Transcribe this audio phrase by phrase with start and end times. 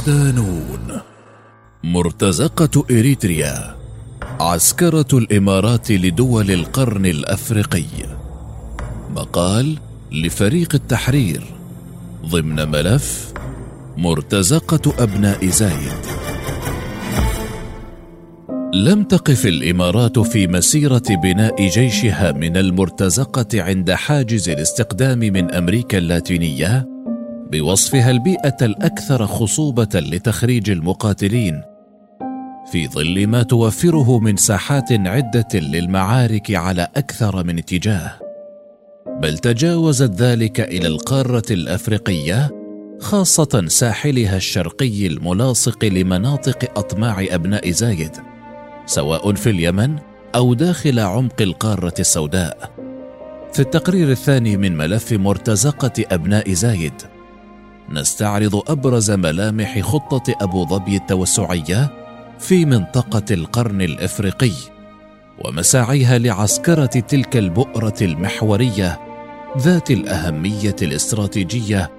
[0.00, 1.00] صدانون
[1.84, 3.76] مرتزقة إريتريا
[4.40, 7.84] عسكرة الإمارات لدول القرن الأفريقي.
[9.16, 9.78] مقال
[10.12, 11.42] لفريق التحرير.
[12.26, 13.32] ضمن ملف
[13.96, 16.04] مرتزقة أبناء زايد.
[18.74, 26.89] لم تقف الإمارات في مسيرة بناء جيشها من المرتزقة عند حاجز الاستقدام من أمريكا اللاتينية
[27.52, 31.62] بوصفها البيئة الأكثر خصوبة لتخريج المقاتلين
[32.72, 38.12] في ظل ما توفره من ساحات عدة للمعارك على أكثر من اتجاه.
[39.22, 42.50] بل تجاوزت ذلك إلى القارة الأفريقية
[43.00, 48.12] خاصة ساحلها الشرقي الملاصق لمناطق أطماع أبناء زايد
[48.86, 49.98] سواء في اليمن
[50.34, 52.70] أو داخل عمق القارة السوداء.
[53.52, 56.92] في التقرير الثاني من ملف مرتزقة أبناء زايد
[57.90, 61.90] نستعرض أبرز ملامح خطة أبو ظبي التوسعية
[62.38, 64.52] في منطقة القرن الإفريقي
[65.44, 69.00] ومساعيها لعسكرة تلك البؤرة المحورية
[69.58, 71.90] ذات الأهمية الاستراتيجية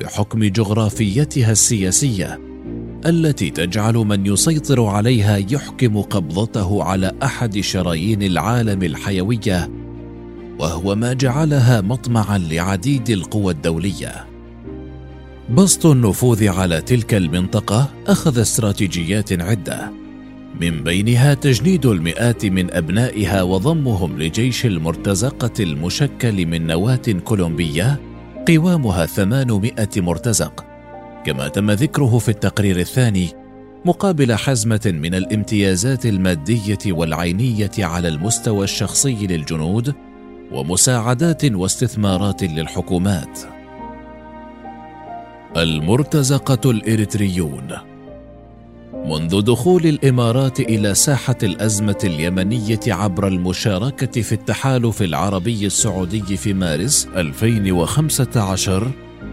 [0.00, 2.40] بحكم جغرافيتها السياسية
[3.06, 9.70] التي تجعل من يسيطر عليها يحكم قبضته على أحد شرايين العالم الحيوية
[10.58, 14.27] وهو ما جعلها مطمعا لعديد القوى الدولية.
[15.50, 19.92] بسط النفوذ على تلك المنطقة أخذ استراتيجيات عدة.
[20.60, 28.00] من بينها تجنيد المئات من أبنائها وضمهم لجيش المرتزقة المشكل من نواة كولومبية
[28.48, 30.64] قوامها 800 مرتزق.
[31.26, 33.28] كما تم ذكره في التقرير الثاني
[33.84, 39.94] مقابل حزمة من الامتيازات المادية والعينية على المستوى الشخصي للجنود
[40.52, 43.57] ومساعدات واستثمارات للحكومات.
[45.62, 47.68] المرتزقة الإريتريون.
[48.94, 57.08] منذ دخول الإمارات إلى ساحة الأزمة اليمنية عبر المشاركة في التحالف العربي السعودي في مارس
[57.16, 58.90] 2015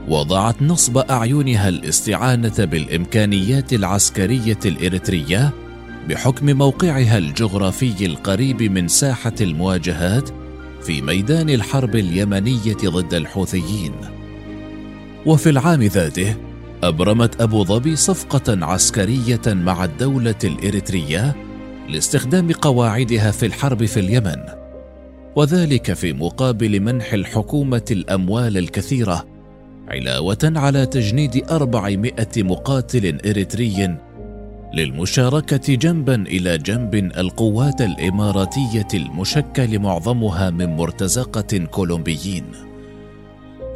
[0.08, 5.54] وضعت نصب أعينها الاستعانة بالإمكانيات العسكرية الإريترية
[6.10, 10.30] بحكم موقعها الجغرافي القريب من ساحة المواجهات
[10.84, 14.15] في ميدان الحرب اليمنية ضد الحوثيين.
[15.26, 16.36] وفي العام ذاته
[16.84, 21.36] أبرمت أبو ظبي صفقة عسكرية مع الدولة الإريترية
[21.90, 24.42] لاستخدام قواعدها في الحرب في اليمن
[25.36, 29.26] وذلك في مقابل منح الحكومة الأموال الكثيرة
[29.88, 33.98] علاوة على تجنيد أربعمائة مقاتل إريتري
[34.74, 42.65] للمشاركة جنبا إلى جنب القوات الإماراتية المشكل معظمها من مرتزقة كولومبيين.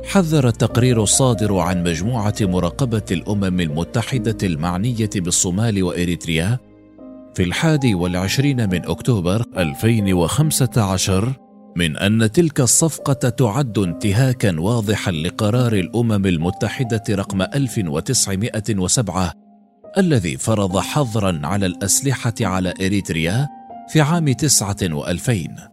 [0.06, 6.60] حذر التقرير الصادر عن مجموعة مراقبة الأمم المتحدة المعنية بالصومال وإريتريا
[7.36, 11.34] في الحادي والعشرين من أكتوبر 2015
[11.76, 19.34] من أن تلك الصفقة تعد انتهاكا واضحا لقرار الأمم المتحدة رقم 1907
[19.98, 23.48] الذي فرض حظرا على الأسلحة على إريتريا
[23.90, 25.69] في عام 9 وألفين.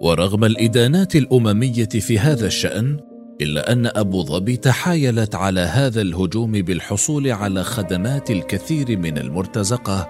[0.00, 3.00] ورغم الإدانات الأممية في هذا الشأن
[3.40, 10.08] إلا أن أبو ظبي تحايلت على هذا الهجوم بالحصول على خدمات الكثير من المرتزقة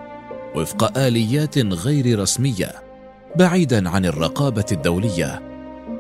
[0.56, 2.72] وفق آليات غير رسمية
[3.36, 5.42] بعيدا عن الرقابة الدولية.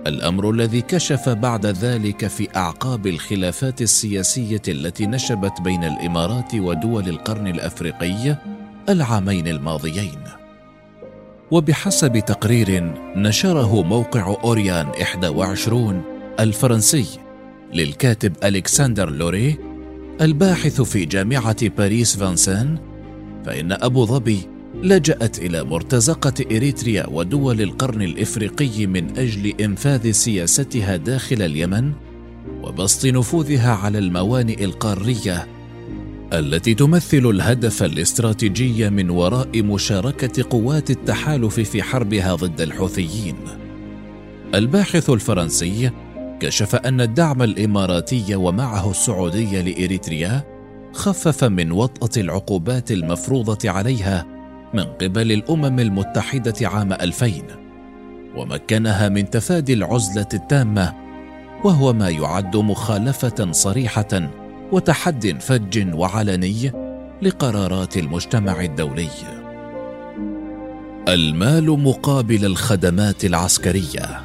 [0.06, 7.46] الأمر الذي كشف بعد ذلك في أعقاب الخلافات السياسية التي نشبت بين الإمارات ودول القرن
[7.46, 8.36] الأفريقي
[8.88, 10.37] العامين الماضيين.
[11.50, 14.86] وبحسب تقرير نشره موقع أوريان
[15.24, 16.02] 21
[16.40, 17.06] الفرنسي
[17.74, 19.58] للكاتب ألكسندر لوري
[20.20, 22.78] الباحث في جامعة باريس فانسان
[23.46, 24.40] فإن أبو ظبي
[24.82, 31.92] لجأت إلى مرتزقة إريتريا ودول القرن الإفريقي من أجل إنفاذ سياستها داخل اليمن
[32.62, 35.46] وبسط نفوذها على الموانئ القارية
[36.32, 43.36] التي تمثل الهدف الاستراتيجي من وراء مشاركة قوات التحالف في حربها ضد الحوثيين.
[44.54, 45.90] الباحث الفرنسي
[46.40, 50.44] كشف أن الدعم الإماراتي ومعه السعودي لإريتريا
[50.92, 54.26] خفف من وطأة العقوبات المفروضة عليها
[54.74, 57.32] من قبل الأمم المتحدة عام 2000
[58.36, 60.94] ومكنها من تفادي العزلة التامة
[61.64, 64.30] وهو ما يعد مخالفة صريحة
[64.72, 66.72] وتحد فج وعلني
[67.22, 69.08] لقرارات المجتمع الدولي.
[71.08, 74.20] المال مقابل الخدمات العسكرية.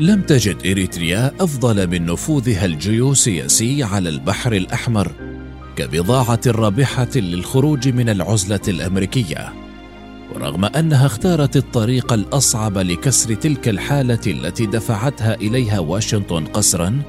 [0.00, 5.12] لم تجد إريتريا أفضل من نفوذها الجيوسياسي على البحر الأحمر
[5.76, 9.52] كبضاعة رابحة للخروج من العزلة الأمريكية.
[10.34, 17.02] ورغم أنها اختارت الطريق الأصعب لكسر تلك الحالة التي دفعتها إليها واشنطن قسرا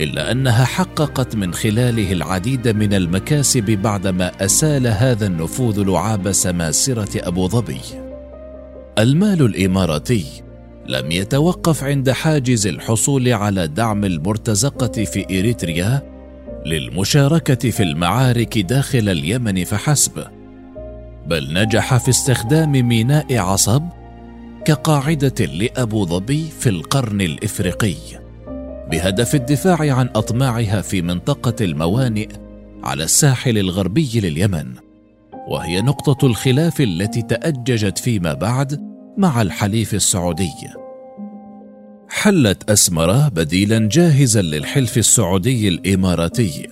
[0.00, 7.48] إلا أنها حققت من خلاله العديد من المكاسب بعدما أسال هذا النفوذ لعاب سماسرة أبو
[7.48, 7.80] ظبي.
[8.98, 10.24] المال الإماراتي
[10.88, 16.02] لم يتوقف عند حاجز الحصول على دعم المرتزقة في إريتريا
[16.66, 20.24] للمشاركة في المعارك داخل اليمن فحسب
[21.26, 23.82] بل نجح في استخدام ميناء عصب
[24.64, 28.25] كقاعدة لأبو ظبي في القرن الإفريقي.
[28.90, 32.28] بهدف الدفاع عن أطماعها في منطقة الموانئ
[32.84, 34.72] على الساحل الغربي لليمن
[35.48, 38.80] وهي نقطة الخلاف التي تأججت فيما بعد
[39.18, 40.52] مع الحليف السعودي.
[42.08, 46.68] حلت اسمره بديلا جاهزا للحلف السعودي الإماراتي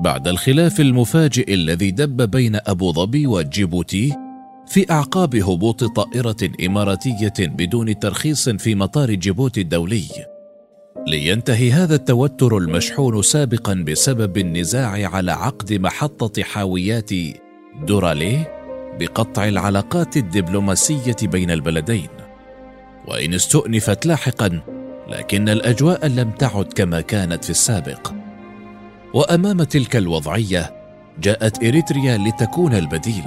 [0.00, 4.16] بعد الخلاف المفاجئ الذي دب بين أبو ظبي وجيبوتي
[4.66, 6.36] في أعقاب هبوط طائرة
[6.66, 10.29] إماراتية بدون ترخيص في مطار جيبوتي الدولي.
[10.96, 17.10] لينتهي هذا التوتر المشحون سابقا بسبب النزاع على عقد محطة حاويات
[17.82, 18.60] دوراليه
[18.98, 22.08] بقطع العلاقات الدبلوماسية بين البلدين.
[23.08, 24.60] وإن استؤنفت لاحقا
[25.08, 28.12] لكن الأجواء لم تعد كما كانت في السابق.
[29.14, 30.74] وأمام تلك الوضعية
[31.22, 33.24] جاءت إريتريا لتكون البديل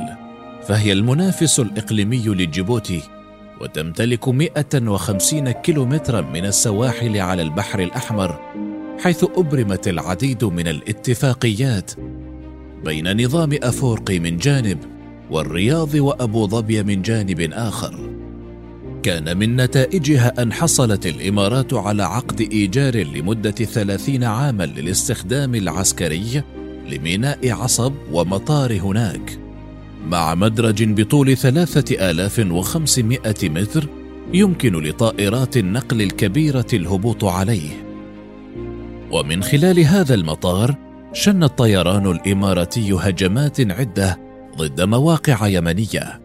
[0.64, 3.02] فهي المنافس الإقليمي لجيبوتي
[3.62, 8.40] وتمتلك 150 كيلومترا من السواحل على البحر الأحمر
[9.00, 11.92] حيث أبرمت العديد من الاتفاقيات
[12.86, 14.78] بين نظام افورقي من جانب
[15.32, 18.10] والرياض وأبو ظبي من جانب آخر.
[19.04, 26.44] كان من نتائجها أن حصلت الإمارات على عقد إيجار لمدة ثلاثين عاما للاستخدام العسكري
[26.90, 29.43] لميناء عصب ومطار هناك.
[30.06, 33.88] مع مدرج بطول ثلاثة آلاف وخمسمائة متر
[34.34, 37.70] يمكن لطائرات النقل الكبيرة الهبوط عليه.
[39.12, 40.76] ومن خلال هذا المطار
[41.14, 44.20] شن الطيران الإماراتي هجمات عدة
[44.58, 46.22] ضد مواقع يمنية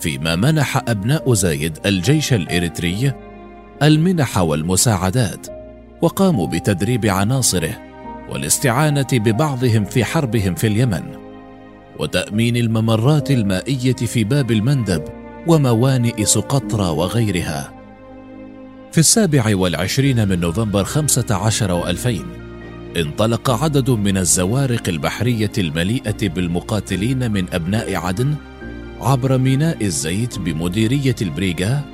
[0.00, 3.12] فيما منح أبناء زايد الجيش الإريتري
[3.82, 5.46] المنح والمساعدات
[6.02, 7.80] وقاموا بتدريب عناصره
[8.30, 11.23] والاستعانة ببعضهم في حربهم في اليمن.
[11.98, 15.04] وتأمين الممرات المائية في باب المندب
[15.46, 17.74] وموانئ سقطرى وغيرها.
[18.92, 22.24] في السابع والعشرين من نوفمبر خمسة عشر وألفين
[22.96, 28.34] انطلق عدد من الزوارق البحرية المليئة بالمقاتلين من أبناء عدن
[29.00, 31.84] عبر ميناء الزيت بمديرية البريغا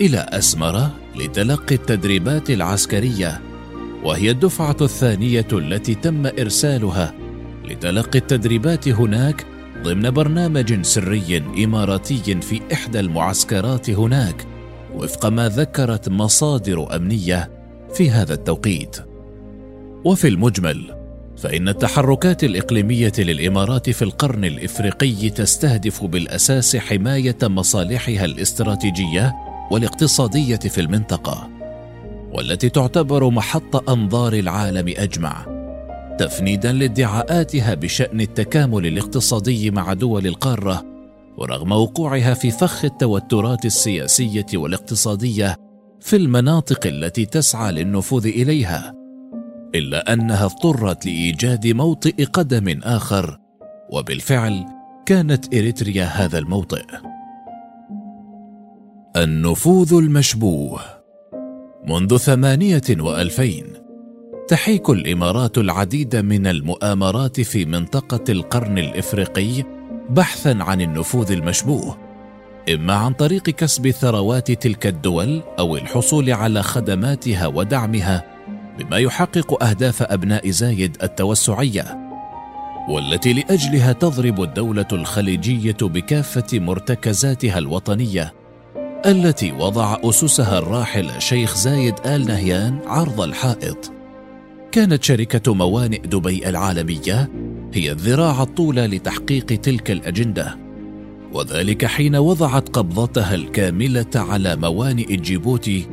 [0.00, 3.40] إلى أسمرة لتلقي التدريبات العسكرية
[4.04, 7.14] وهي الدفعة الثانية التي تم إرسالها
[7.68, 9.46] لتلقي التدريبات هناك
[9.82, 14.46] ضمن برنامج سري إماراتي في إحدى المعسكرات هناك
[14.94, 17.50] وفق ما ذكرت مصادر أمنية
[17.94, 18.96] في هذا التوقيت.
[20.04, 20.96] وفي المجمل
[21.36, 29.34] فإن التحركات الإقليمية للإمارات في القرن الإفريقي تستهدف بالأساس حماية مصالحها الاستراتيجية
[29.70, 31.50] والاقتصادية في المنطقة،
[32.32, 35.46] والتي تعتبر محط أنظار العالم أجمع،
[36.18, 40.84] تفنيدا لادعاءاتها بشأن التكامل الاقتصادي مع دول القارة،
[41.36, 45.56] ورغم وقوعها في فخ التوترات السياسية والاقتصادية
[46.00, 48.94] في المناطق التي تسعى للنفوذ إليها.
[49.74, 53.38] إلا أنها اضطرت لإيجاد موطئ قدم آخر
[53.92, 54.64] وبالفعل
[55.06, 56.84] كانت إريتريا هذا الموطئ
[59.16, 60.80] النفوذ المشبوه
[61.88, 63.66] منذ ثمانية وألفين
[64.48, 69.64] تحيك الإمارات العديد من المؤامرات في منطقة القرن الإفريقي
[70.10, 71.96] بحثا عن النفوذ المشبوه
[72.74, 78.24] إما عن طريق كسب ثروات تلك الدول أو الحصول على خدماتها ودعمها
[78.78, 81.98] بما يحقق أهداف أبناء زايد التوسعية
[82.88, 88.34] والتي لأجلها تضرب الدولة الخليجية بكافة مرتكزاتها الوطنية
[89.06, 93.95] التي وضع أسسها الراحل شيخ زايد آل نهيان عرض الحائط.
[94.76, 97.30] كانت شركة موانئ دبي العالمية
[97.74, 100.58] هي الذراع الطولى لتحقيق تلك الأجندة.
[101.32, 105.86] وذلك حين وضعت قبضتها الكاملة على موانئ جيبوتي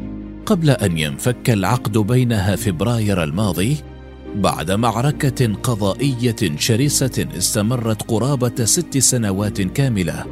[0.46, 3.78] قبل أن ينفك العقد بينها فبراير الماضي
[4.36, 10.26] بعد معركة قضائية شرسة استمرت قرابة ست سنوات كاملة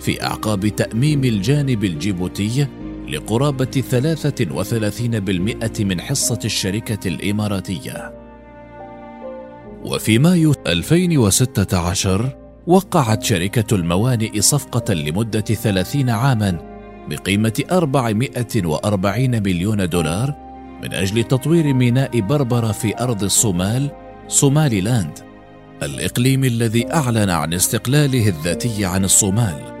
[0.00, 2.66] في أعقاب تأميم الجانب الجيبوتي
[4.50, 8.14] وثلاثين بالمئة من حصة الشركة الإماراتية.
[9.84, 16.58] وفي مايو 2016 وقعت شركة الموانئ صفقة لمدة 30 عاما
[17.08, 20.34] بقيمة 440 مليون دولار
[20.82, 23.90] من أجل تطوير ميناء بربرة في أرض الصومال
[24.28, 25.18] صومالي لاند
[25.82, 29.73] الإقليم الذي أعلن عن استقلاله الذاتي عن الصومال.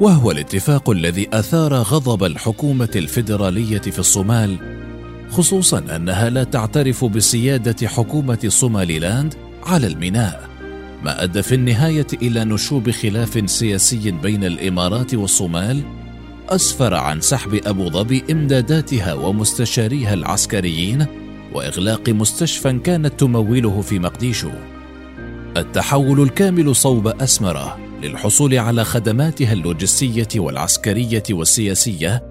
[0.00, 4.56] وهو الاتفاق الذي أثار غضب الحكومة الفيدرالية في الصومال
[5.30, 9.34] خصوصا أنها لا تعترف بسيادة حكومة صوماليلاند
[9.66, 10.48] على الميناء
[11.04, 15.82] ما أدى في النهاية إلى نشوب خلاف سياسي بين الإمارات والصومال
[16.48, 21.06] أسفر عن سحب أبو ظبي إمداداتها ومستشاريها العسكريين
[21.54, 24.50] وإغلاق مستشفى كانت تموله في مقديشو.
[25.56, 32.22] التحول الكامل صوب أسمرة للحصول على خدماتها اللوجستية والعسكرية والسياسية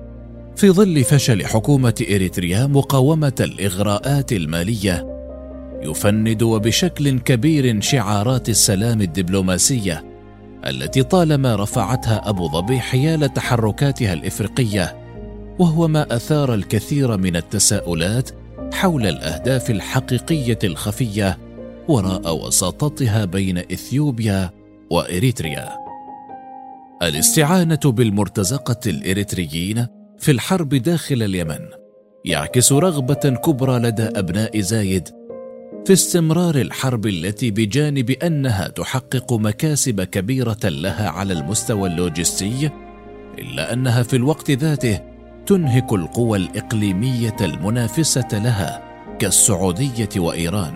[0.56, 5.18] في ظل فشل حكومة إريتريا مقاومة الإغراءات المالية
[5.82, 10.04] يفند وبشكل كبير شعارات السلام الدبلوماسية
[10.68, 14.98] التي طالما رفعتها أبو ظبي حيال تحركاتها الإفريقية
[15.60, 18.30] وهو ما أثار الكثير من التساؤلات
[18.74, 21.38] حول الأهداف الحقيقية الخفية
[21.88, 24.57] وراء وساطتها بين إثيوبيا
[24.90, 25.70] وإريتريا.
[27.02, 29.88] الاستعانة بالمرتزقة الإريتريين
[30.20, 31.60] في الحرب داخل اليمن
[32.26, 33.14] يعكس رغبة
[33.46, 35.10] كبرى لدى أبناء زايد
[35.86, 42.70] في استمرار الحرب التي بجانب أنها تحقق مكاسب كبيرة لها على المستوى اللوجستي
[43.40, 45.00] إلا أنها في الوقت ذاته
[45.46, 48.84] تنهك القوى الإقليمية المنافسة لها
[49.20, 50.74] كالسعودية وإيران.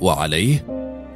[0.00, 0.66] وعليه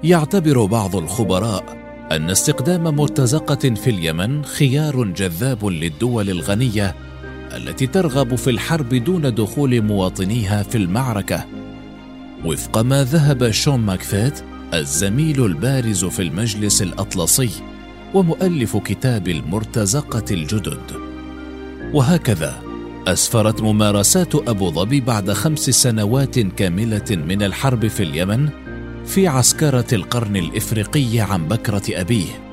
[0.04, 1.79] يعتبر بعض الخبراء
[2.12, 6.94] أن استخدام مرتزقة في اليمن خيار جذاب للدول الغنية
[7.56, 11.46] التي ترغب في الحرب دون دخول مواطنيها في المعركة.
[12.44, 14.42] وفق ما ذهب شون ماكفيت
[14.74, 17.50] الزميل البارز في المجلس الأطلسي
[18.14, 20.92] ومؤلف كتاب المرتزقة الجدد.
[21.92, 22.62] وهكذا
[23.08, 28.48] أسفرت ممارسات أبو ظبي بعد خمس سنوات كاملة من الحرب في اليمن
[29.06, 32.50] في عسكرة القرن الإفريقي عن بكرة أبيه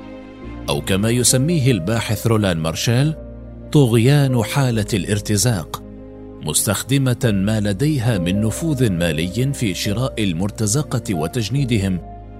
[0.70, 3.16] أو كما يسميه الباحث رولان مارشال
[3.72, 5.84] طغيان حالة الارتزاق
[6.42, 12.00] مستخدمة ما لديها من نفوذ مالي في شراء المرتزقة وتجنيدهم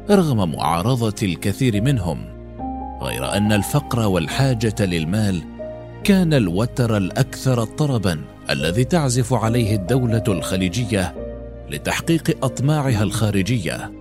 [0.10, 2.26] رغم معارضة الكثير منهم
[3.02, 5.42] غير أن الفقر والحاجة للمال
[6.04, 11.27] كان الوتر الأكثر طربا الذي تعزف عليه الدولة الخليجية
[11.72, 13.92] لتحقيق أطماعها الخارجية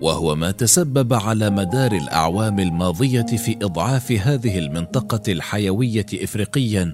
[0.00, 6.92] وهو ما تسبب على مدار الأعوام الماضية في إضعاف هذه المنطقة الحيوية افريقيا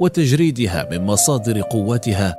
[0.00, 2.34] وتجريدها من مصادر قوتها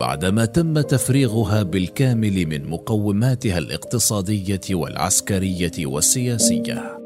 [0.00, 7.03] بعدما تم تفريغها بالكامل من مقوماتها الاقتصادية والعسكرية والسياسية.